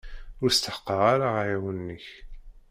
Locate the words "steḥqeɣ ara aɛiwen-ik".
0.51-2.07